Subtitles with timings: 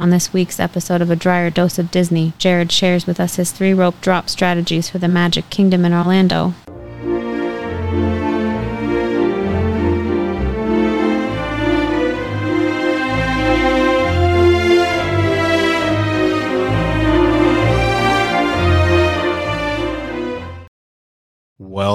[0.00, 3.52] On this week's episode of A Dryer Dose of Disney, Jared shares with us his
[3.52, 6.54] three rope drop strategies for the Magic Kingdom in Orlando.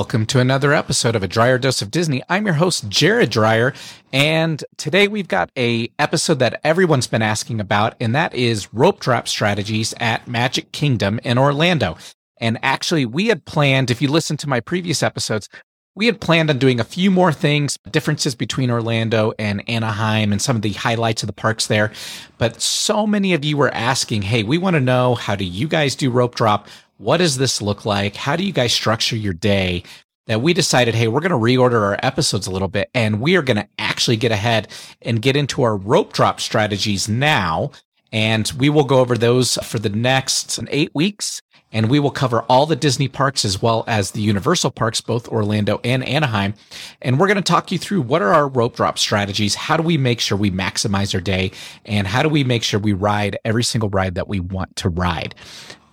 [0.06, 2.22] Welcome to another episode of A Dryer Dose of Disney.
[2.30, 3.74] I'm your host, Jared Dryer,
[4.14, 9.00] and today we've got a episode that everyone's been asking about, and that is rope
[9.00, 11.98] drop strategies at Magic Kingdom in Orlando.
[12.40, 15.49] And actually, we had planned, if you listen to my previous episodes,
[15.96, 20.41] we had planned on doing a few more things, differences between Orlando and Anaheim and
[20.41, 21.91] some of the highlights of the parks there.
[22.38, 25.68] But so many of you were asking, Hey, we want to know how do you
[25.68, 26.68] guys do rope drop?
[26.98, 28.16] What does this look like?
[28.16, 29.84] How do you guys structure your day?
[30.27, 33.35] That we decided, hey, we're going to reorder our episodes a little bit and we
[33.35, 34.70] are going to actually get ahead
[35.04, 37.70] and get into our rope drop strategies now.
[38.12, 41.41] And we will go over those for the next eight weeks.
[41.71, 45.27] And we will cover all the Disney parks as well as the Universal parks, both
[45.27, 46.54] Orlando and Anaheim.
[47.01, 49.55] And we're going to talk you through what are our rope drop strategies?
[49.55, 51.51] How do we make sure we maximize our day?
[51.84, 54.90] And how do we make sure we ride every single ride that we want to
[54.90, 55.35] ride?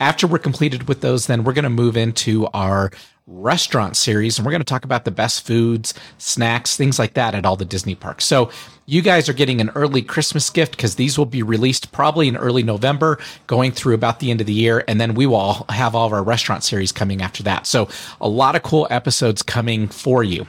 [0.03, 2.91] After we're completed with those, then we're going to move into our
[3.29, 7.37] restaurant series and we're going to talk about the best foods, snacks, things like that
[7.37, 8.25] at all the Disney parks.
[8.25, 8.51] So
[8.85, 12.37] you guys are getting an early Christmas gift because these will be released probably in
[12.37, 14.83] early November, going through about the end of the year.
[14.89, 17.69] And then we will have all of our restaurant series coming after that.
[17.69, 17.89] So
[18.21, 20.49] a lot of cool episodes coming for you.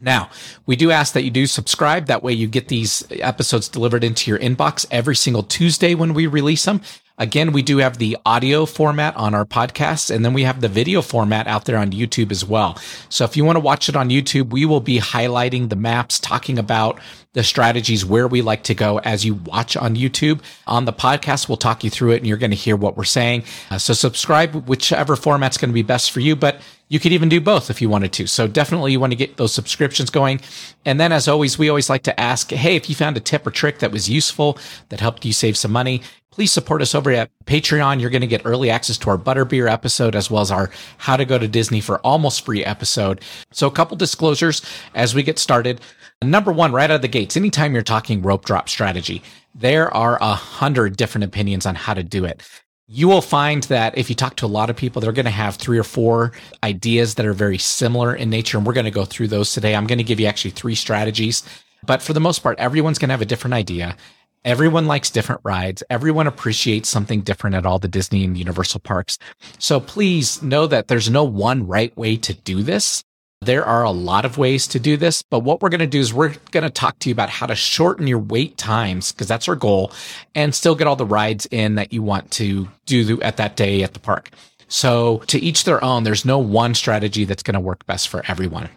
[0.00, 0.30] Now,
[0.64, 2.06] we do ask that you do subscribe.
[2.06, 6.26] That way you get these episodes delivered into your inbox every single Tuesday when we
[6.26, 6.82] release them.
[7.20, 10.68] Again, we do have the audio format on our podcasts, and then we have the
[10.68, 12.78] video format out there on YouTube as well.
[13.08, 16.20] So if you want to watch it on YouTube, we will be highlighting the maps,
[16.20, 17.00] talking about
[17.38, 20.40] the strategies where we like to go as you watch on YouTube.
[20.66, 23.04] On the podcast, we'll talk you through it and you're going to hear what we're
[23.04, 23.44] saying.
[23.70, 27.28] Uh, so subscribe, whichever format's going to be best for you, but you could even
[27.28, 28.26] do both if you wanted to.
[28.26, 30.40] So definitely you want to get those subscriptions going.
[30.84, 33.46] And then as always, we always like to ask, Hey, if you found a tip
[33.46, 36.02] or trick that was useful, that helped you save some money,
[36.38, 38.00] please support us over at Patreon.
[38.00, 41.16] You're going to get early access to our Butterbeer episode as well as our How
[41.16, 43.20] to Go to Disney for Almost Free episode.
[43.52, 44.62] So a couple disclosures
[44.94, 45.80] as we get started.
[46.22, 49.22] Number one, right out of the gates, anytime you're talking rope drop strategy,
[49.54, 52.42] there are a hundred different opinions on how to do it.
[52.88, 55.30] You will find that if you talk to a lot of people, they're going to
[55.30, 56.32] have three or four
[56.64, 58.56] ideas that are very similar in nature.
[58.58, 59.76] And we're going to go through those today.
[59.76, 61.44] I'm going to give you actually three strategies.
[61.86, 63.96] But for the most part, everyone's going to have a different idea.
[64.44, 65.82] Everyone likes different rides.
[65.90, 69.18] Everyone appreciates something different at all the Disney and Universal parks.
[69.58, 73.04] So please know that there's no one right way to do this.
[73.40, 76.00] There are a lot of ways to do this, but what we're going to do
[76.00, 79.28] is we're going to talk to you about how to shorten your wait times because
[79.28, 79.92] that's our goal
[80.34, 83.82] and still get all the rides in that you want to do at that day
[83.82, 84.30] at the park.
[84.66, 88.22] So to each their own, there's no one strategy that's going to work best for
[88.28, 88.68] everyone.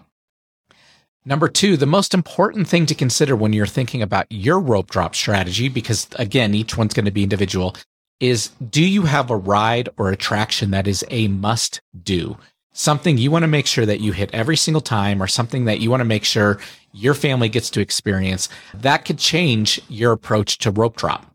[1.25, 5.15] Number two, the most important thing to consider when you're thinking about your rope drop
[5.15, 7.75] strategy, because again, each one's going to be individual,
[8.19, 12.37] is do you have a ride or attraction that is a must do?
[12.73, 15.81] Something you want to make sure that you hit every single time or something that
[15.81, 16.59] you want to make sure
[16.93, 18.47] your family gets to experience.
[18.73, 21.25] That could change your approach to rope drop.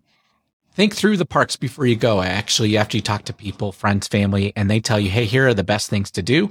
[0.72, 2.22] Think through the parks before you go.
[2.22, 5.54] Actually, after you talk to people, friends, family, and they tell you, Hey, here are
[5.54, 6.50] the best things to do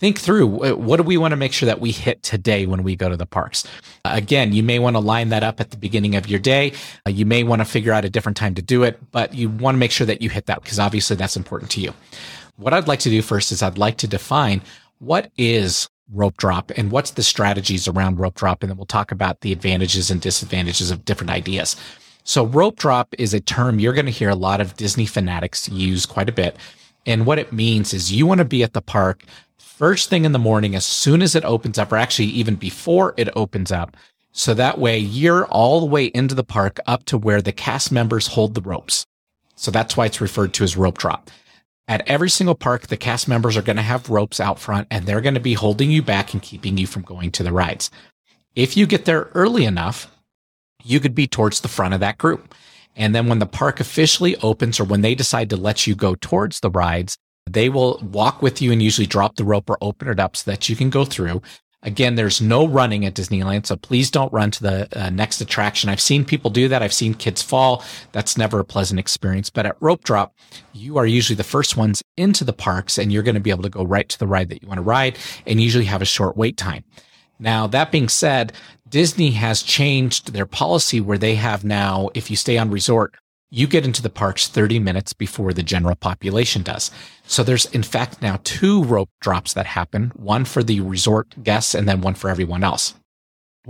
[0.00, 2.96] think through what do we want to make sure that we hit today when we
[2.96, 3.68] go to the parks.
[4.06, 6.72] Again, you may want to line that up at the beginning of your day.
[7.06, 9.74] You may want to figure out a different time to do it, but you want
[9.74, 11.92] to make sure that you hit that because obviously that's important to you.
[12.60, 14.60] What I'd like to do first is I'd like to define
[14.98, 18.62] what is rope drop and what's the strategies around rope drop.
[18.62, 21.74] And then we'll talk about the advantages and disadvantages of different ideas.
[22.22, 25.70] So rope drop is a term you're going to hear a lot of Disney fanatics
[25.70, 26.54] use quite a bit.
[27.06, 29.24] And what it means is you want to be at the park
[29.56, 33.14] first thing in the morning as soon as it opens up, or actually even before
[33.16, 33.96] it opens up.
[34.32, 37.90] So that way you're all the way into the park up to where the cast
[37.90, 39.06] members hold the ropes.
[39.56, 41.30] So that's why it's referred to as rope drop.
[41.90, 45.04] At every single park, the cast members are going to have ropes out front and
[45.04, 47.90] they're going to be holding you back and keeping you from going to the rides.
[48.54, 50.08] If you get there early enough,
[50.84, 52.54] you could be towards the front of that group.
[52.94, 56.14] And then when the park officially opens or when they decide to let you go
[56.14, 57.18] towards the rides,
[57.50, 60.48] they will walk with you and usually drop the rope or open it up so
[60.48, 61.42] that you can go through.
[61.82, 65.88] Again, there's no running at Disneyland, so please don't run to the uh, next attraction.
[65.88, 66.82] I've seen people do that.
[66.82, 67.82] I've seen kids fall.
[68.12, 69.48] That's never a pleasant experience.
[69.48, 70.34] But at rope drop,
[70.74, 73.62] you are usually the first ones into the parks and you're going to be able
[73.62, 75.16] to go right to the ride that you want to ride
[75.46, 76.84] and usually have a short wait time.
[77.38, 78.52] Now, that being said,
[78.86, 83.14] Disney has changed their policy where they have now, if you stay on resort,
[83.50, 86.90] you get into the parks 30 minutes before the general population does.
[87.24, 91.74] So there's in fact now two rope drops that happen, one for the resort guests
[91.74, 92.94] and then one for everyone else.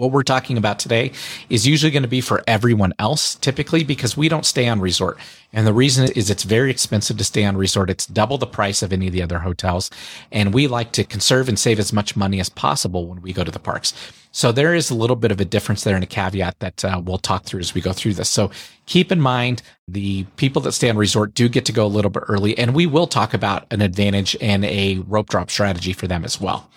[0.00, 1.12] What we're talking about today
[1.50, 5.18] is usually going to be for everyone else, typically because we don't stay on resort.
[5.52, 7.90] And the reason is it's very expensive to stay on resort.
[7.90, 9.90] It's double the price of any of the other hotels.
[10.32, 13.44] And we like to conserve and save as much money as possible when we go
[13.44, 13.92] to the parks.
[14.32, 17.02] So there is a little bit of a difference there and a caveat that uh,
[17.04, 18.30] we'll talk through as we go through this.
[18.30, 18.50] So
[18.86, 22.10] keep in mind the people that stay on resort do get to go a little
[22.10, 26.06] bit early and we will talk about an advantage and a rope drop strategy for
[26.06, 26.70] them as well.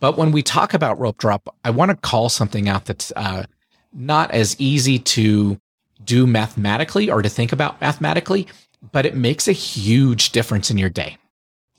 [0.00, 3.44] But when we talk about rope drop, I want to call something out that's uh,
[3.92, 5.58] not as easy to
[6.04, 8.46] do mathematically or to think about mathematically,
[8.92, 11.16] but it makes a huge difference in your day.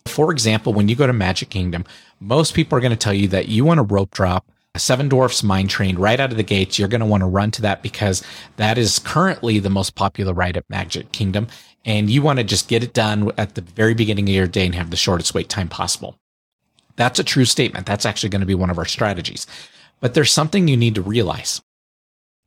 [0.07, 1.83] For example, when you go to Magic Kingdom,
[2.19, 5.43] most people are going to tell you that you want to rope drop Seven Dwarfs
[5.43, 6.77] Mine Train right out of the gates.
[6.77, 8.23] You're going to want to run to that because
[8.57, 11.47] that is currently the most popular ride at Magic Kingdom.
[11.85, 14.65] And you want to just get it done at the very beginning of your day
[14.65, 16.17] and have the shortest wait time possible.
[16.95, 17.85] That's a true statement.
[17.85, 19.47] That's actually going to be one of our strategies.
[19.99, 21.61] But there's something you need to realize.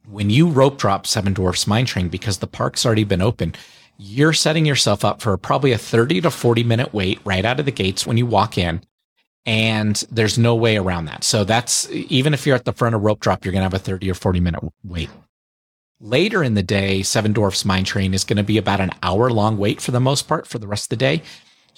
[0.08, 3.54] When you rope drop Seven Dwarfs Mine Train, because the park's already been open,
[3.98, 7.66] you're setting yourself up for probably a 30 to 40 minute wait right out of
[7.66, 8.80] the gates when you walk in.
[9.44, 11.24] And there's no way around that.
[11.24, 13.74] So that's even if you're at the front of rope drop, you're going to have
[13.74, 15.10] a 30 or 40 minute wait.
[16.00, 19.30] Later in the day, Seven Dwarfs Mine Train is going to be about an hour
[19.30, 21.22] long wait for the most part for the rest of the day.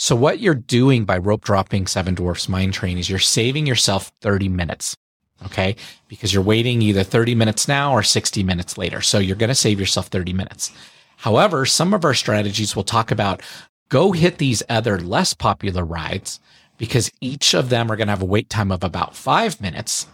[0.01, 4.11] So what you're doing by rope dropping Seven Dwarfs Mine Train is you're saving yourself
[4.23, 4.97] 30 minutes.
[5.45, 5.77] Okay.
[6.09, 9.03] Because you're waiting either 30 minutes now or 60 minutes later.
[9.03, 10.73] So you're going to save yourself 30 minutes.
[11.19, 13.43] However, some of our strategies will talk about
[13.91, 16.41] go hit these other less popular rides
[16.79, 20.07] because each of them are going to have a wait time of about five minutes.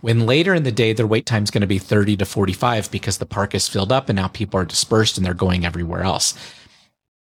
[0.00, 2.90] When later in the day, their wait time is going to be 30 to 45
[2.90, 6.02] because the park is filled up and now people are dispersed and they're going everywhere
[6.02, 6.34] else.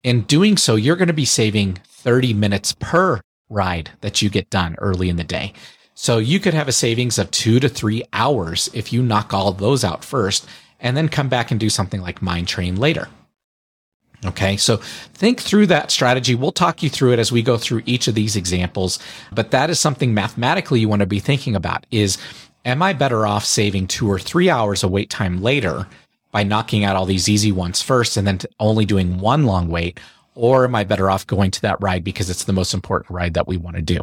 [0.03, 3.19] In doing so, you're going to be saving 30 minutes per
[3.49, 5.51] ride that you get done early in the day.
[5.93, 9.51] So you could have a savings of two to three hours if you knock all
[9.51, 10.47] those out first
[10.79, 13.09] and then come back and do something like Mine Train later.
[14.23, 16.33] Okay, so think through that strategy.
[16.35, 18.99] We'll talk you through it as we go through each of these examples,
[19.33, 22.17] but that is something mathematically you want to be thinking about is,
[22.63, 25.87] am I better off saving two or three hours of wait time later
[26.31, 29.99] by knocking out all these easy ones first and then only doing one long wait?
[30.35, 33.33] Or am I better off going to that ride because it's the most important ride
[33.33, 33.99] that we want to do?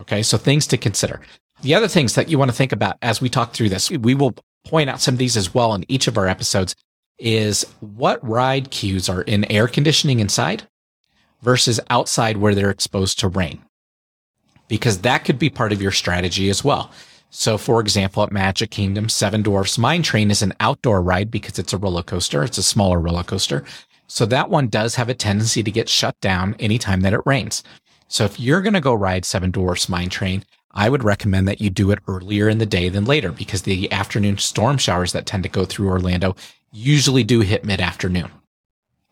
[0.00, 0.22] Okay.
[0.22, 1.20] So things to consider.
[1.62, 4.14] The other things that you want to think about as we talk through this, we
[4.14, 4.34] will
[4.64, 6.74] point out some of these as well in each of our episodes
[7.18, 10.64] is what ride queues are in air conditioning inside
[11.42, 13.62] versus outside where they're exposed to rain.
[14.68, 16.90] Because that could be part of your strategy as well.
[17.30, 21.58] So, for example, at Magic Kingdom, Seven Dwarfs Mine Train is an outdoor ride because
[21.58, 22.42] it's a roller coaster.
[22.42, 23.64] It's a smaller roller coaster.
[24.06, 27.62] So that one does have a tendency to get shut down anytime that it rains.
[28.08, 31.60] So if you're going to go ride Seven Dwarfs Mine Train, I would recommend that
[31.60, 35.26] you do it earlier in the day than later because the afternoon storm showers that
[35.26, 36.34] tend to go through Orlando
[36.72, 38.30] usually do hit mid afternoon.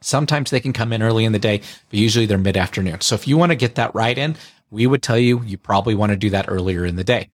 [0.01, 3.01] Sometimes they can come in early in the day, but usually they're mid afternoon.
[3.03, 4.37] So if you want to get that ride in,
[4.71, 7.31] we would tell you you probably want to do that earlier in the day.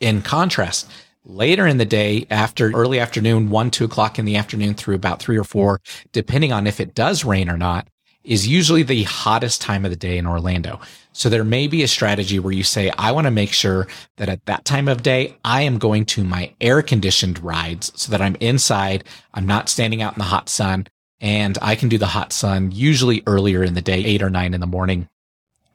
[0.00, 0.90] In contrast,
[1.24, 5.20] later in the day, after early afternoon, one, two o'clock in the afternoon through about
[5.20, 5.80] three or four,
[6.12, 7.88] depending on if it does rain or not,
[8.24, 10.80] is usually the hottest time of the day in Orlando.
[11.12, 13.86] So there may be a strategy where you say, I want to make sure
[14.16, 18.10] that at that time of day, I am going to my air conditioned rides so
[18.10, 19.04] that I'm inside.
[19.32, 20.88] I'm not standing out in the hot sun
[21.20, 24.52] and I can do the hot sun usually earlier in the day, eight or nine
[24.52, 25.08] in the morning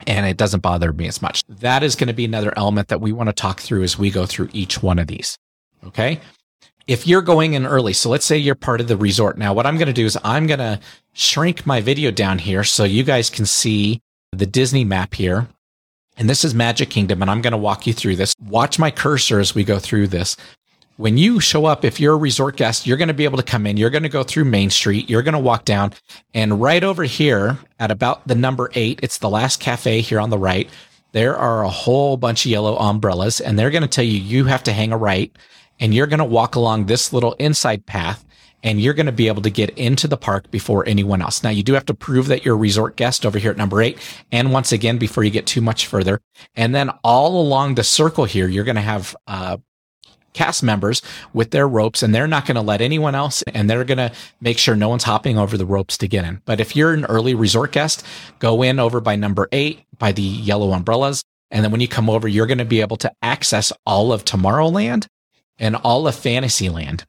[0.08, 1.44] and it doesn't bother me as much.
[1.48, 4.12] That is going to be another element that we want to talk through as we
[4.12, 5.38] go through each one of these.
[5.86, 6.20] Okay.
[6.88, 9.38] If you're going in early, so let's say you're part of the resort.
[9.38, 10.80] Now, what I'm going to do is I'm going to
[11.14, 15.48] shrink my video down here so you guys can see the Disney map here.
[16.18, 18.34] And this is Magic Kingdom, and I'm going to walk you through this.
[18.42, 20.36] Watch my cursor as we go through this
[20.98, 23.44] when you show up, if you're a resort guest, you're going to be able to
[23.44, 23.78] come in.
[23.78, 25.10] You're going to go through Main Street.
[25.10, 25.94] You're going to walk down
[26.34, 30.30] and right over here at about the number eight, it's the last cafe here on
[30.30, 30.70] the right.
[31.12, 34.46] There are a whole bunch of yellow umbrellas and they're going to tell you, you
[34.46, 35.36] have to hang a right
[35.80, 38.24] and you're going to walk along this little inside path
[38.64, 41.44] and you're going to be able to get into the park before anyone else.
[41.44, 43.82] Now you do have to prove that you're a resort guest over here at number
[43.82, 43.98] eight.
[44.32, 46.22] And once again, before you get too much further,
[46.56, 49.58] and then all along the circle here, you're going to have, uh,
[50.34, 51.02] cast members
[51.34, 54.12] with their ropes and they're not going to let anyone else and they're going to
[54.40, 56.42] make sure no one's hopping over the ropes to get in.
[56.46, 58.06] But if you're an early resort guest,
[58.40, 61.24] go in over by number eight by the yellow umbrellas.
[61.50, 64.24] And then when you come over, you're going to be able to access all of
[64.24, 65.08] Tomorrowland
[65.60, 67.06] and all of Fantasyland.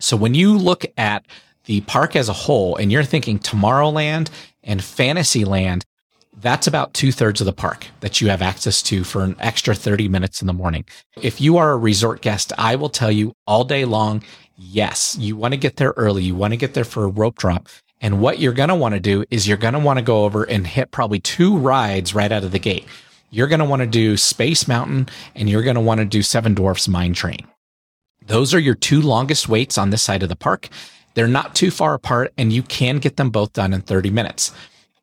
[0.00, 1.24] So when you look at
[1.66, 4.28] the park as a whole, and you're thinking Tomorrowland
[4.64, 5.84] and Fantasyland,
[6.40, 9.74] that's about two thirds of the park that you have access to for an extra
[9.74, 10.84] 30 minutes in the morning.
[11.20, 14.22] If you are a resort guest, I will tell you all day long,
[14.56, 16.22] yes, you want to get there early.
[16.22, 17.68] You want to get there for a rope drop.
[18.00, 20.24] And what you're going to want to do is you're going to want to go
[20.24, 22.86] over and hit probably two rides right out of the gate.
[23.30, 26.22] You're going to want to do Space Mountain and you're going to want to do
[26.22, 27.46] Seven Dwarfs Mine Train.
[28.26, 30.68] Those are your two longest waits on this side of the park.
[31.14, 34.52] They're not too far apart and you can get them both done in 30 minutes.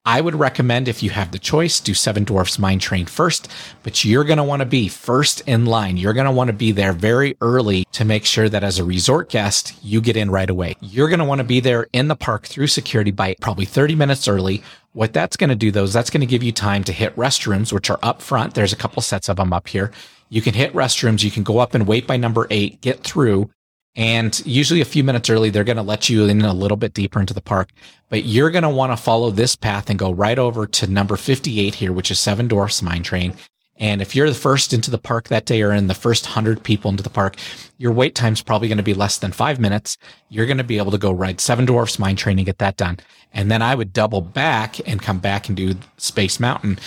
[0.08, 3.52] I would recommend if you have the choice, do Seven Dwarfs Mine Train first,
[3.84, 5.98] but you're going to want to be first in line.
[5.98, 8.86] You're going to want to be there very early to make sure that as a
[8.86, 10.76] resort guest, you get in right away.
[10.80, 13.96] You're going to want to be there in the park through security by probably 30
[13.96, 14.64] minutes early.
[14.94, 17.14] What that's going to do though is that's going to give you time to hit
[17.18, 18.54] restrooms, which are up front.
[18.54, 19.92] There's a couple sets of them up here.
[20.30, 21.26] You can hit restrooms.
[21.26, 23.50] You can go up and wait by number eight, get through,
[23.98, 26.94] and usually a few minutes early, they're going to let you in a little bit
[26.94, 27.72] deeper into the park,
[28.10, 31.18] but you're going to want to follow this path and go right over to number
[31.18, 33.34] 58 here, which is Seven Dwarfs Mine Train.
[33.80, 36.64] And if you're the first into the park that day or in the first hundred
[36.64, 37.38] people into the park,
[37.80, 39.98] your wait time is probably going to be less than five minutes.
[40.30, 42.78] You're going to be able to go ride Seven Dwarfs Mine Train and get that
[42.78, 43.00] done.
[43.34, 46.78] And then I would double back and come back and do Space Mountain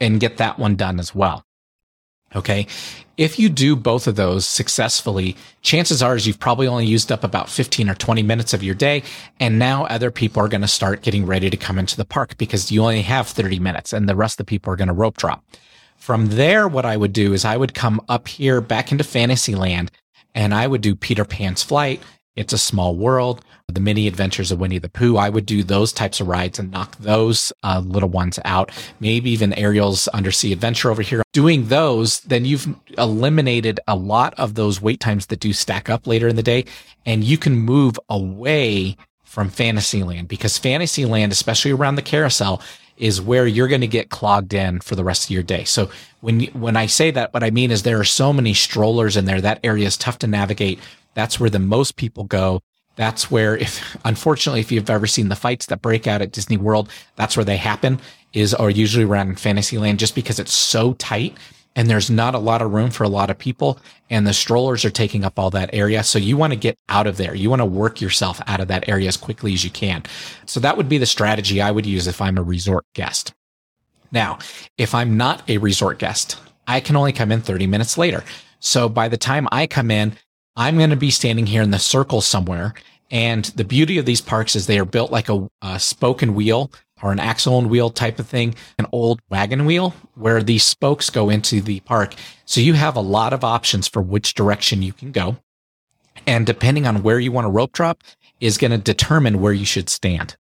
[0.00, 1.45] and get that one done as well.
[2.36, 2.66] Okay.
[3.16, 7.24] If you do both of those successfully, chances are is you've probably only used up
[7.24, 9.02] about 15 or 20 minutes of your day.
[9.40, 12.36] And now other people are going to start getting ready to come into the park
[12.36, 14.94] because you only have 30 minutes and the rest of the people are going to
[14.94, 15.42] rope drop.
[15.96, 19.90] From there, what I would do is I would come up here back into Fantasyland
[20.34, 22.02] and I would do Peter Pan's flight.
[22.36, 23.42] It's a small world
[23.76, 25.16] the mini adventures of Winnie the Pooh.
[25.16, 28.70] I would do those types of rides and knock those uh, little ones out.
[29.00, 31.22] Maybe even Ariel's Undersea Adventure over here.
[31.32, 36.06] Doing those, then you've eliminated a lot of those wait times that do stack up
[36.06, 36.64] later in the day,
[37.04, 42.62] and you can move away from Fantasyland because Fantasyland, especially around the carousel,
[42.96, 45.64] is where you're going to get clogged in for the rest of your day.
[45.64, 49.16] So when when I say that, what I mean is there are so many strollers
[49.16, 49.40] in there.
[49.40, 50.78] That area is tough to navigate.
[51.12, 52.62] That's where the most people go
[52.96, 56.56] that's where if unfortunately if you've ever seen the fights that break out at Disney
[56.56, 58.00] World, that's where they happen
[58.32, 61.36] is or usually around Fantasyland just because it's so tight
[61.76, 64.84] and there's not a lot of room for a lot of people and the strollers
[64.84, 66.02] are taking up all that area.
[66.02, 67.34] So you want to get out of there.
[67.34, 70.02] You want to work yourself out of that area as quickly as you can.
[70.46, 73.34] So that would be the strategy I would use if I'm a resort guest.
[74.10, 74.38] Now,
[74.78, 78.24] if I'm not a resort guest, I can only come in 30 minutes later.
[78.60, 80.16] So by the time I come in,
[80.56, 82.74] I'm going to be standing here in the circle somewhere.
[83.10, 86.72] And the beauty of these parks is they are built like a, a spoken wheel
[87.02, 91.10] or an axle and wheel type of thing, an old wagon wheel where these spokes
[91.10, 92.14] go into the park.
[92.46, 95.36] So you have a lot of options for which direction you can go.
[96.26, 98.02] And depending on where you want to rope drop
[98.40, 100.36] is going to determine where you should stand.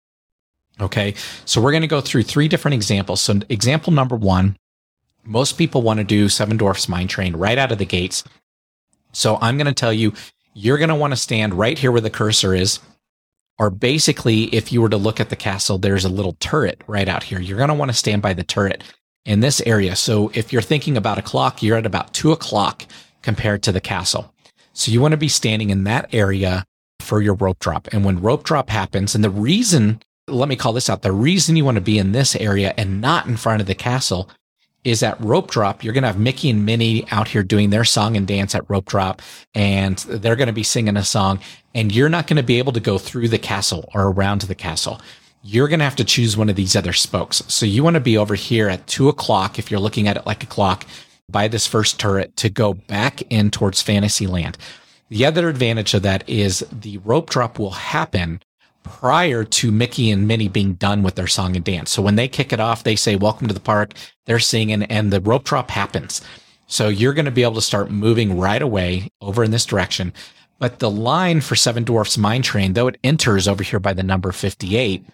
[0.81, 1.15] Okay.
[1.45, 3.23] So we're going to go through three different examples.
[3.23, 4.57] So example number one,
[5.25, 8.25] most people want to do Seven Dwarfs Mine Train right out of the gates.
[9.13, 10.13] So I'm going to tell you,
[10.55, 12.81] you're going to want to stand right here where the cursor is.
[13.59, 17.09] Or basically, if you were to look at the castle, there's a little turret right
[17.09, 17.39] out here.
[17.39, 18.83] You're going to want to stand by the turret
[19.25, 19.95] in this area.
[19.95, 22.85] So if you're thinking about a clock, you're at about two o'clock
[23.23, 24.35] compared to the castle.
[24.73, 26.65] So you want to be standing in that area
[27.01, 27.89] for your rope drop.
[27.93, 31.57] And when rope drop happens, and the reason, let me call this out, the reason
[31.57, 34.31] you want to be in this area and not in front of the castle
[34.85, 35.85] is at rope drop.
[35.85, 38.69] You're going to have mickey and minnie out here doing their song and dance at
[38.69, 39.23] rope drop
[39.55, 41.39] and they're going to be singing a song
[41.75, 44.55] and you're not going to be able to go through the castle or around the
[44.55, 45.01] castle.
[45.45, 47.43] You're going to have to choose one of these other spokes.
[47.49, 50.27] So you want to be over here at two o'clock if you're looking at it
[50.27, 50.87] like a clock
[51.29, 54.59] by this first turret to go back in towards fantasyland.
[55.09, 58.41] The other advantage of that is the rope drop will happen
[58.83, 61.91] prior to Mickey and Minnie being done with their song and dance.
[61.91, 63.95] So when they kick it off, they say, welcome to the park.
[64.27, 66.21] They're singing and the rope drop happens.
[66.67, 70.13] So you're going to be able to start moving right away over in this direction.
[70.59, 74.03] But the line for Seven Dwarfs Mine Train, though it enters over here by the
[74.03, 75.05] number 58,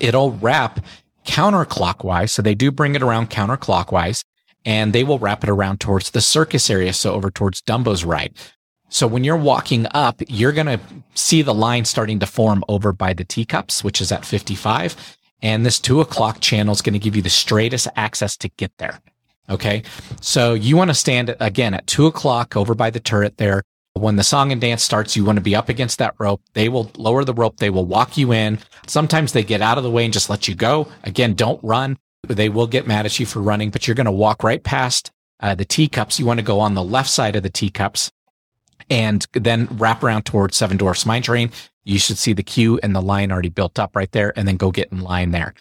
[0.00, 0.80] it'll wrap
[1.26, 2.30] counterclockwise.
[2.30, 4.24] So they do bring it around counterclockwise
[4.64, 6.92] and they will wrap it around towards the circus area.
[6.92, 8.34] So over towards Dumbo's ride.
[8.90, 10.80] So when you're walking up, you're going to
[11.14, 15.16] see the line starting to form over by the teacups, which is at 55.
[15.42, 18.76] And this two o'clock channel is going to give you the straightest access to get
[18.78, 19.00] there.
[19.48, 19.84] Okay.
[20.20, 23.62] So you want to stand again at two o'clock over by the turret there.
[23.94, 26.42] When the song and dance starts, you want to be up against that rope.
[26.54, 27.56] They will lower the rope.
[27.56, 28.58] They will walk you in.
[28.86, 30.88] Sometimes they get out of the way and just let you go.
[31.04, 31.96] Again, don't run.
[32.26, 35.10] They will get mad at you for running, but you're going to walk right past
[35.40, 36.18] uh, the teacups.
[36.18, 38.10] You want to go on the left side of the teacups
[38.90, 41.50] and then wrap around towards Seven Dwarfs Mine Train.
[41.84, 44.56] you should see the queue and the line already built up right there and then
[44.56, 45.54] go get in line there.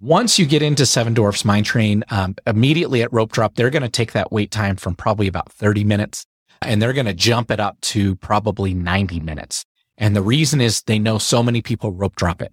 [0.00, 3.82] Once you get into Seven Dwarfs Mine Train, um, immediately at rope drop, they're going
[3.82, 6.26] to take that wait time from probably about 30 minutes
[6.62, 9.64] and they're going to jump it up to probably 90 minutes.
[9.96, 12.52] And the reason is they know so many people rope drop it.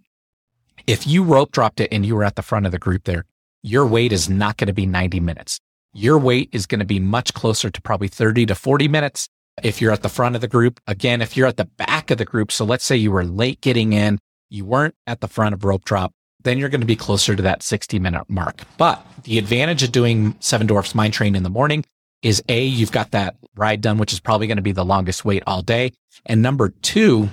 [0.87, 3.25] If you rope dropped it and you were at the front of the group there,
[3.63, 5.59] your wait is not going to be 90 minutes.
[5.93, 9.29] Your wait is going to be much closer to probably 30 to 40 minutes.
[9.63, 12.17] If you're at the front of the group, again, if you're at the back of
[12.17, 15.53] the group, so let's say you were late getting in, you weren't at the front
[15.53, 16.13] of rope drop,
[16.43, 18.63] then you're going to be closer to that 60 minute mark.
[18.77, 21.85] But the advantage of doing Seven Dwarfs Mine Train in the morning
[22.23, 25.25] is A, you've got that ride done, which is probably going to be the longest
[25.25, 25.93] wait all day.
[26.25, 27.29] And number two,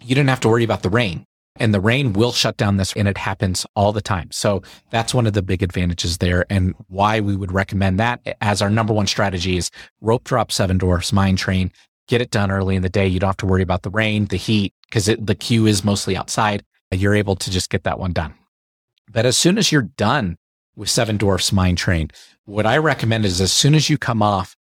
[0.00, 1.26] you don't have to worry about the rain
[1.58, 4.28] and the rain will shut down this and it happens all the time.
[4.32, 8.62] So that's one of the big advantages there and why we would recommend that as
[8.62, 11.72] our number one strategy is rope drop seven dwarfs mine train,
[12.06, 13.06] get it done early in the day.
[13.06, 16.16] You don't have to worry about the rain, the heat, because the queue is mostly
[16.16, 16.64] outside.
[16.90, 18.34] You're able to just get that one done.
[19.10, 20.36] But as soon as you're done
[20.76, 22.10] with seven dwarfs mine train,
[22.44, 24.56] what I recommend is as soon as you come off,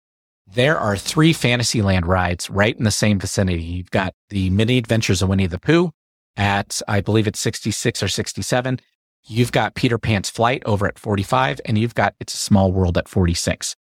[0.46, 3.64] there are three Fantasyland rides right in the same vicinity.
[3.64, 5.92] You've got the mini adventures of Winnie the Pooh,
[6.38, 8.80] at, I believe it's 66 or 67.
[9.26, 12.98] You've got Peter Pan's flight over at 45 and you've got It's a Small World
[12.98, 13.76] at 46.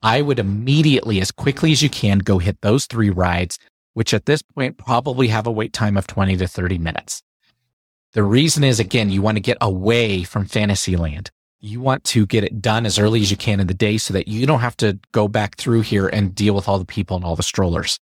[0.00, 3.58] I would immediately, as quickly as you can, go hit those three rides,
[3.94, 7.22] which at this point probably have a wait time of 20 to 30 minutes.
[8.12, 11.30] The reason is, again, you want to get away from Fantasyland.
[11.60, 14.14] You want to get it done as early as you can in the day so
[14.14, 17.16] that you don't have to go back through here and deal with all the people
[17.16, 17.98] and all the strollers.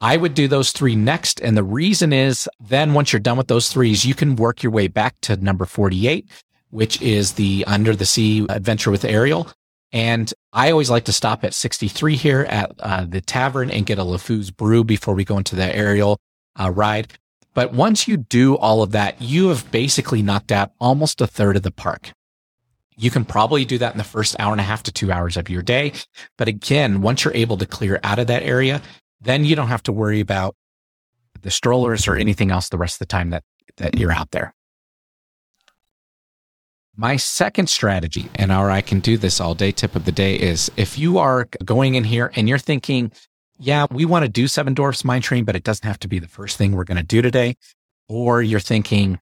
[0.00, 1.40] I would do those three next.
[1.40, 4.72] And the reason is then once you're done with those threes, you can work your
[4.72, 6.28] way back to number 48,
[6.70, 9.50] which is the under the sea adventure with Ariel.
[9.92, 13.98] And I always like to stop at 63 here at uh, the tavern and get
[13.98, 16.20] a LeFou's brew before we go into the Ariel
[16.60, 17.12] uh, ride.
[17.54, 21.56] But once you do all of that, you have basically knocked out almost a third
[21.56, 22.12] of the park.
[22.96, 25.36] You can probably do that in the first hour and a half to two hours
[25.36, 25.92] of your day.
[26.36, 28.82] But again, once you're able to clear out of that area,
[29.20, 30.54] then you don't have to worry about
[31.42, 33.44] the strollers or anything else the rest of the time that,
[33.76, 34.54] that you're out there.
[36.96, 40.34] My second strategy, and our I can do this all day tip of the day
[40.34, 43.12] is if you are going in here and you're thinking,
[43.60, 46.18] yeah, we want to do Seven Dwarfs Mine Train, but it doesn't have to be
[46.18, 47.56] the first thing we're going to do today.
[48.08, 49.20] Or you're thinking,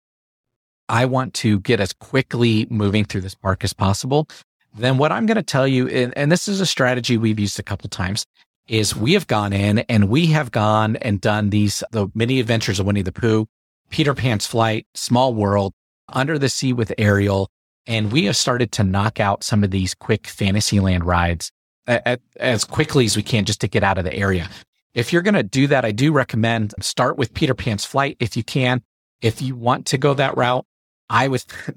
[0.88, 4.28] I want to get as quickly moving through this park as possible.
[4.74, 7.58] Then what I'm going to tell you, and, and this is a strategy we've used
[7.58, 8.26] a couple times,
[8.68, 12.80] is we have gone in and we have gone and done these, the mini adventures
[12.80, 13.46] of Winnie the Pooh,
[13.90, 15.72] Peter Pan's flight, small world,
[16.08, 17.50] under the sea with Ariel.
[17.86, 21.52] And we have started to knock out some of these quick Fantasyland rides
[21.86, 24.48] at, at, as quickly as we can just to get out of the area.
[24.94, 28.36] If you're going to do that, I do recommend start with Peter Pan's flight if
[28.36, 28.82] you can.
[29.20, 30.66] If you want to go that route,
[31.08, 31.46] I was,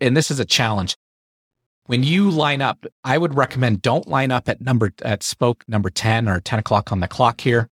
[0.00, 0.96] and this is a challenge
[1.90, 5.90] when you line up, I would recommend don't line up at number at spoke number
[5.90, 7.68] 10 or 10 o'clock on the clock here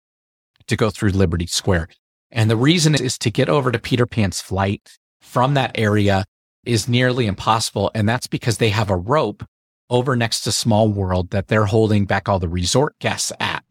[0.68, 1.90] to go through Liberty Square.
[2.32, 6.24] And the reason is to get over to Peter Pan's flight from that area
[6.66, 7.92] is nearly impossible.
[7.94, 9.44] And that's because they have a rope
[9.90, 13.66] over next to Small World that they're holding back all the resort guests at.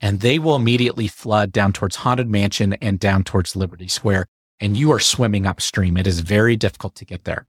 [0.00, 4.26] And they will immediately flood down towards Haunted Mansion and down towards Liberty Square.
[4.60, 5.96] And you are swimming upstream.
[5.96, 7.48] It is very difficult to get there.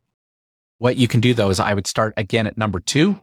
[0.82, 3.22] What you can do though is I would start again at number two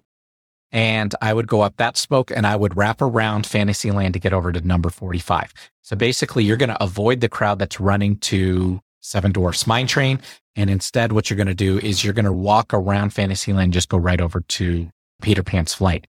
[0.71, 4.33] and I would go up that spoke and I would wrap around Fantasyland to get
[4.33, 5.53] over to number 45.
[5.83, 10.21] So basically you're going to avoid the crowd that's running to Seven Dwarfs Mine Train.
[10.55, 13.89] And instead, what you're going to do is you're going to walk around Fantasyland, just
[13.89, 14.89] go right over to
[15.21, 16.07] Peter Pan's flight.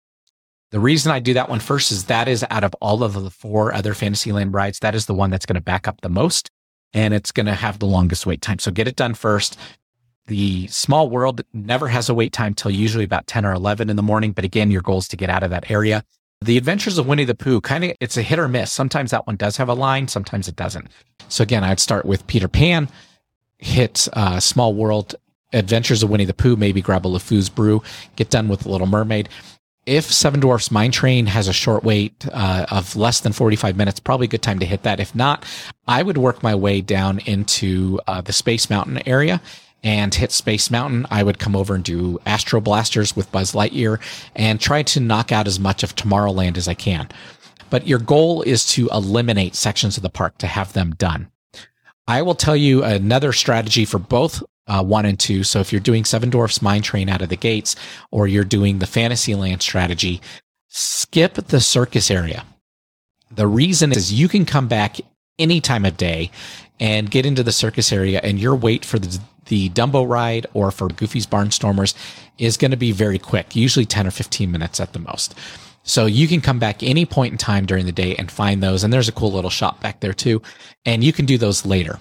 [0.69, 3.31] The reason I do that one first is that is out of all of the
[3.31, 6.51] four other Fantasyland rides, that is the one that's going to back up the most
[6.93, 8.59] and it's going to have the longest wait time.
[8.59, 9.57] So get it done first.
[10.29, 13.95] The small world never has a wait time till usually about 10 or 11 in
[13.95, 14.31] the morning.
[14.31, 16.05] But again, your goal is to get out of that area.
[16.41, 18.71] The Adventures of Winnie the Pooh kind of, it's a hit or miss.
[18.71, 20.07] Sometimes that one does have a line.
[20.07, 20.87] Sometimes it doesn't.
[21.29, 22.89] So again, I'd start with Peter Pan,
[23.57, 25.15] hit uh, Small World,
[25.51, 27.81] Adventures of Winnie the Pooh, maybe grab a LeFou's brew,
[28.15, 29.29] get done with the Little Mermaid.
[29.87, 33.99] If Seven Dwarfs Mine Train has a short wait uh, of less than 45 minutes,
[33.99, 34.99] probably a good time to hit that.
[34.99, 35.43] If not,
[35.87, 39.41] I would work my way down into uh, the Space Mountain area
[39.83, 43.99] and hit Space Mountain, I would come over and do Astro Blasters with Buzz Lightyear
[44.35, 47.09] and try to knock out as much of Tomorrowland as I can.
[47.69, 51.31] But your goal is to eliminate sections of the park to have them done.
[52.07, 55.43] I will tell you another strategy for both uh, one and two.
[55.43, 57.75] So if you're doing Seven Dwarfs Mine Train out of the gates
[58.11, 60.21] or you're doing the Fantasyland strategy,
[60.67, 62.45] skip the circus area.
[63.31, 64.97] The reason is you can come back
[65.37, 66.31] any time of day
[66.79, 70.71] and get into the circus area and your wait for the, the Dumbo ride or
[70.71, 71.93] for Goofy's Barnstormers
[72.37, 75.35] is going to be very quick, usually 10 or 15 minutes at the most.
[75.83, 78.83] So you can come back any point in time during the day and find those.
[78.83, 80.41] And there's a cool little shop back there too.
[80.85, 81.99] And you can do those later.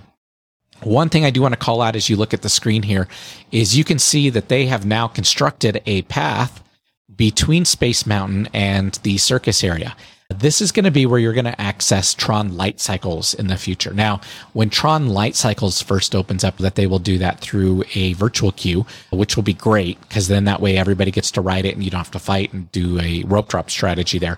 [0.82, 3.08] One thing I do want to call out as you look at the screen here
[3.50, 6.62] is you can see that they have now constructed a path
[7.14, 9.96] between Space Mountain and the circus area.
[10.36, 13.56] This is going to be where you're going to access Tron Light Cycles in the
[13.56, 13.94] future.
[13.94, 14.20] Now,
[14.52, 18.52] when Tron Light Cycles first opens up, that they will do that through a virtual
[18.52, 21.82] queue, which will be great because then that way everybody gets to ride it and
[21.82, 24.36] you don't have to fight and do a rope drop strategy there.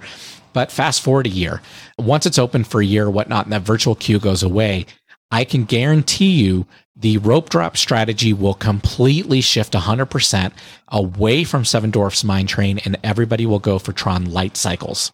[0.52, 1.60] But fast forward a year,
[1.98, 4.86] once it's open for a year or whatnot, and that virtual queue goes away,
[5.32, 10.52] I can guarantee you the rope drop strategy will completely shift 100%
[10.86, 15.10] away from Seven Dwarfs Mine Train and everybody will go for Tron Light Cycles.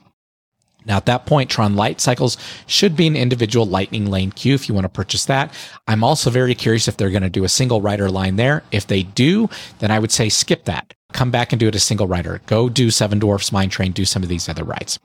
[0.87, 4.69] Now, at that point, Tron Light Cycles should be an individual Lightning Lane queue if
[4.69, 5.53] you want to purchase that.
[5.87, 8.63] I'm also very curious if they're going to do a single rider line there.
[8.71, 10.95] If they do, then I would say skip that.
[11.13, 12.41] Come back and do it a single rider.
[12.47, 14.99] Go do Seven Dwarfs Mine Train, do some of these other rides.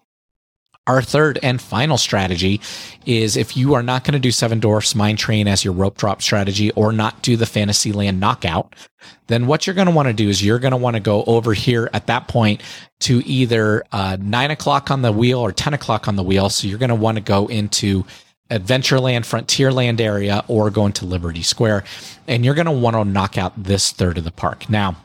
[0.87, 2.59] Our third and final strategy
[3.05, 5.95] is if you are not going to do Seven Dwarfs Mine Train as your rope
[5.95, 8.75] drop strategy or not do the Fantasyland knockout,
[9.27, 11.23] then what you're going to want to do is you're going to want to go
[11.25, 12.63] over here at that point
[13.01, 16.49] to either uh, nine o'clock on the wheel or 10 o'clock on the wheel.
[16.49, 18.03] So you're going to want to go into
[18.49, 21.83] Adventureland, Frontierland area, or go into Liberty Square.
[22.27, 24.67] And you're going to want to knock out this third of the park.
[24.67, 24.97] Now,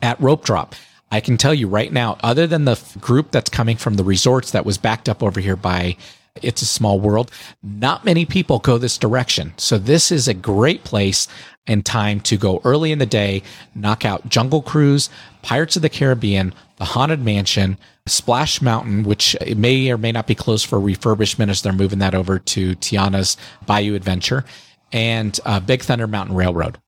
[0.00, 0.74] at rope drop,
[1.10, 4.04] I can tell you right now, other than the f- group that's coming from the
[4.04, 5.96] resorts that was backed up over here by
[6.42, 7.30] It's a Small World,
[7.62, 9.54] not many people go this direction.
[9.56, 11.28] So this is a great place
[11.66, 13.42] and time to go early in the day,
[13.74, 15.08] knock out Jungle Cruise,
[15.42, 20.34] Pirates of the Caribbean, the Haunted Mansion, Splash Mountain, which may or may not be
[20.34, 24.44] closed for refurbishment as they're moving that over to Tiana's Bayou Adventure,
[24.92, 26.78] and uh, Big Thunder Mountain Railroad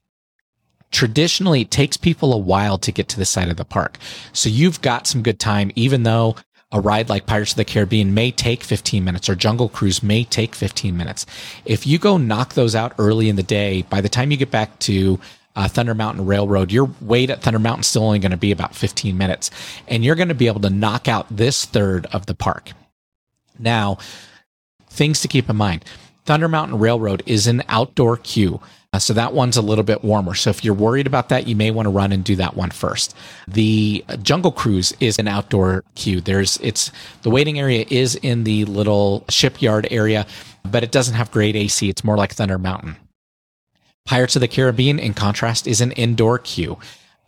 [0.90, 3.98] traditionally it takes people a while to get to the side of the park.
[4.32, 6.36] So you've got some good time, even though
[6.70, 10.24] a ride like Pirates of the Caribbean may take 15 minutes or Jungle Cruise may
[10.24, 11.24] take 15 minutes.
[11.64, 14.50] If you go knock those out early in the day, by the time you get
[14.50, 15.18] back to
[15.56, 18.74] uh, Thunder Mountain Railroad, your wait at Thunder Mountain still only going to be about
[18.74, 19.50] 15 minutes,
[19.88, 22.72] and you're going to be able to knock out this third of the park.
[23.58, 23.98] Now,
[24.88, 25.84] things to keep in mind
[26.26, 28.60] Thunder Mountain Railroad is an outdoor queue.
[28.94, 30.34] Uh, so that one's a little bit warmer.
[30.34, 32.70] So if you're worried about that, you may want to run and do that one
[32.70, 33.14] first.
[33.46, 36.22] The Jungle Cruise is an outdoor queue.
[36.22, 36.90] There's, it's,
[37.22, 40.26] the waiting area is in the little shipyard area,
[40.64, 41.86] but it doesn't have great AC.
[41.88, 42.96] It's more like Thunder Mountain.
[44.06, 46.78] Pirates of the Caribbean, in contrast, is an indoor queue.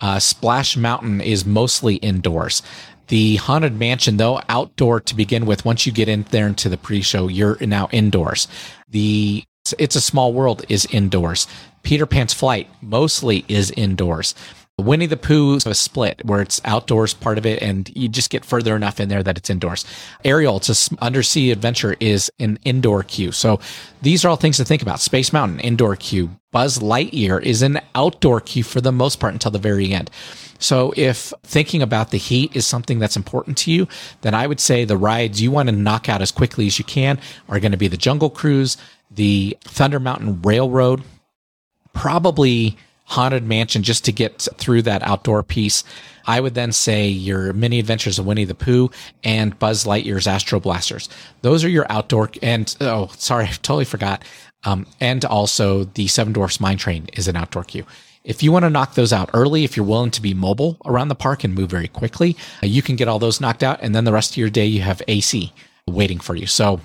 [0.01, 2.63] Uh, Splash Mountain is mostly indoors.
[3.09, 5.67] The Haunted Mansion, though, outdoor to begin with.
[5.67, 8.49] Once you get in there into the pre-show, you're now indoors.
[8.89, 9.45] The
[9.79, 11.47] it's a Small World is indoors.
[11.83, 14.35] Peter Pan's Flight mostly is indoors.
[14.79, 18.47] Winnie the Pooh's a split where it's outdoors part of it and you just get
[18.47, 19.85] further enough in there that it's indoors.
[20.25, 23.31] Ariel, it's a undersea adventure is an indoor queue.
[23.31, 23.61] So
[24.01, 25.01] these are all things to think about.
[25.01, 26.31] Space Mountain, indoor queue.
[26.51, 30.11] Buzz Lightyear is an outdoor queue for the most part until the very end.
[30.59, 33.87] So if thinking about the heat is something that's important to you,
[34.23, 36.85] then I would say the rides you want to knock out as quickly as you
[36.85, 37.19] can
[37.49, 38.77] are going to be the Jungle Cruise,
[39.11, 41.03] the Thunder Mountain Railroad,
[41.93, 42.77] probably
[43.11, 45.83] Haunted Mansion just to get through that outdoor piece.
[46.27, 48.89] I would then say your Mini Adventures of Winnie the Pooh
[49.25, 51.09] and Buzz Lightyear's Astro Blasters.
[51.43, 54.25] Those are your outdoor and oh, sorry, I totally forgot.
[54.63, 57.85] Um, and also the Seven Dwarfs Mine Train is an outdoor queue.
[58.23, 61.09] If you want to knock those out early, if you're willing to be mobile around
[61.09, 63.81] the park and move very quickly, uh, you can get all those knocked out.
[63.83, 65.53] And then the rest of your day, you have AC
[65.89, 66.47] waiting for you.
[66.47, 66.81] So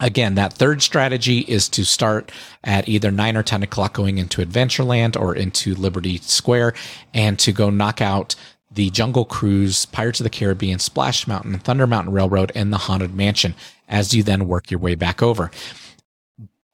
[0.00, 2.30] Again, that third strategy is to start
[2.62, 6.74] at either nine or 10 o'clock going into Adventureland or into Liberty Square
[7.12, 8.34] and to go knock out
[8.70, 13.14] the Jungle Cruise, Pirates of the Caribbean, Splash Mountain, Thunder Mountain Railroad, and the Haunted
[13.14, 13.54] Mansion
[13.88, 15.50] as you then work your way back over.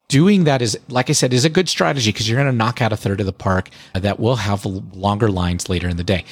[0.08, 2.82] Doing that is, like I said, is a good strategy because you're going to knock
[2.82, 6.24] out a third of the park that will have longer lines later in the day.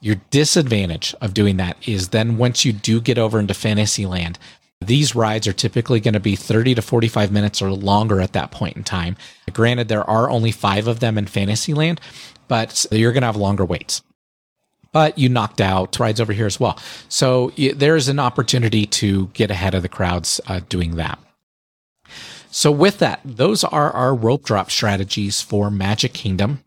[0.00, 4.38] Your disadvantage of doing that is then once you do get over into Fantasyland,
[4.80, 8.50] these rides are typically going to be 30 to 45 minutes or longer at that
[8.50, 9.16] point in time.
[9.52, 12.00] Granted, there are only five of them in Fantasyland,
[12.46, 14.02] but you're going to have longer waits.
[14.92, 16.78] But you knocked out rides over here as well.
[17.08, 21.18] So there's an opportunity to get ahead of the crowds uh, doing that.
[22.50, 26.64] So, with that, those are our rope drop strategies for Magic Kingdom.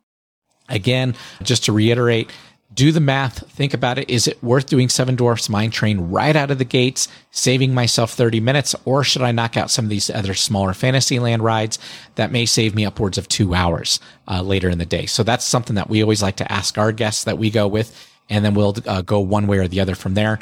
[0.70, 2.30] Again, just to reiterate,
[2.74, 4.10] do the math, think about it.
[4.10, 8.12] Is it worth doing Seven Dwarfs Mine Train right out of the gates, saving myself
[8.14, 11.80] 30 minutes, or should I knock out some of these other smaller Fantasyland rides
[12.16, 15.06] that may save me upwards of two hours uh, later in the day?
[15.06, 18.10] So that's something that we always like to ask our guests that we go with,
[18.30, 20.40] and then we'll uh, go one way or the other from there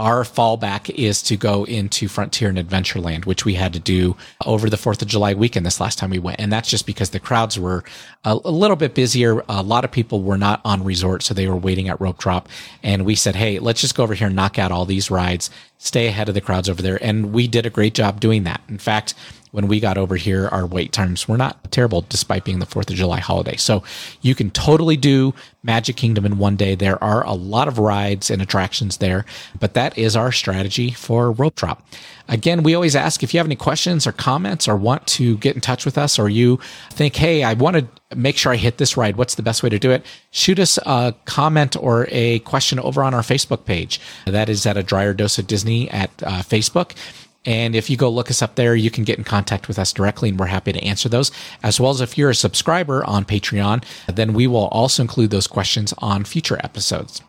[0.00, 4.70] our fallback is to go into Frontier and Adventureland, which we had to do over
[4.70, 6.40] the 4th of July weekend this last time we went.
[6.40, 7.84] And that's just because the crowds were
[8.24, 9.44] a, a, little bit busier.
[9.50, 12.48] A lot of people were not on resort, so they were waiting at rope drop.
[12.82, 15.50] And we said, hey, let's just go over here and knock out all these rides,
[15.76, 16.98] stay ahead of the crowds over there.
[17.04, 18.62] And we did a great job doing that.
[18.70, 19.14] In fact,
[19.52, 22.90] when we got over here, our wait times were not terrible despite being the 4th
[22.90, 23.56] of July holiday.
[23.56, 23.82] So
[24.22, 26.74] you can totally do Magic Kingdom in one day.
[26.74, 29.24] There are a lot of rides and attractions there,
[29.58, 31.84] but that is our strategy for Rope Drop.
[32.28, 35.56] Again, we always ask if you have any questions or comments or want to get
[35.56, 36.60] in touch with us or you
[36.90, 39.16] think, hey, I want to make sure I hit this ride.
[39.16, 40.06] What's the best way to do it?
[40.30, 44.00] Shoot us a comment or a question over on our Facebook page.
[44.26, 46.92] That is at a dryer dose of Disney at uh, Facebook.
[47.44, 49.92] And if you go look us up there, you can get in contact with us
[49.92, 51.30] directly and we're happy to answer those.
[51.62, 55.46] As well as if you're a subscriber on Patreon, then we will also include those
[55.46, 57.22] questions on future episodes.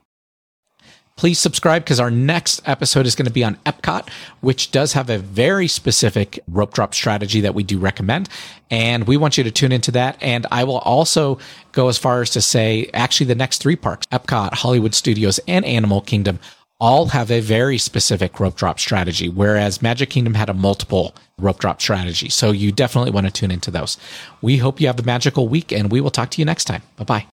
[1.18, 5.10] Please subscribe because our next episode is going to be on Epcot, which does have
[5.10, 8.28] a very specific rope drop strategy that we do recommend.
[8.72, 10.18] And we want you to tune into that.
[10.20, 11.38] And I will also
[11.74, 15.64] go as far as to say, actually, the next three parks, Epcot, Hollywood Studios, and
[15.64, 16.40] Animal Kingdom,
[16.82, 21.60] all have a very specific rope drop strategy, whereas Magic Kingdom had a multiple rope
[21.60, 22.28] drop strategy.
[22.28, 23.98] So you definitely want to tune into those.
[24.42, 26.82] We hope you have a magical week and we will talk to you next time.
[26.98, 27.31] Bye bye.